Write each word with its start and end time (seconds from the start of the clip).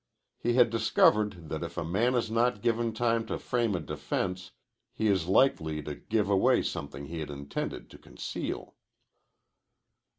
He 0.39 0.53
had 0.55 0.71
discovered 0.71 1.49
that 1.49 1.61
if 1.61 1.77
a 1.77 1.85
man 1.85 2.15
is 2.15 2.31
not 2.31 2.63
given 2.63 2.91
time 2.91 3.23
to 3.27 3.37
frame 3.37 3.75
a 3.75 3.79
defense, 3.79 4.49
he 4.95 5.05
is 5.09 5.27
likely 5.27 5.83
to 5.83 5.93
give 5.93 6.27
away 6.27 6.63
something 6.63 7.05
he 7.05 7.19
had 7.19 7.29
intended 7.29 7.87
to 7.91 7.99
conceal. 7.99 8.73